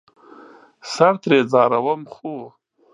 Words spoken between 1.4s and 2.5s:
ځاروم ،خو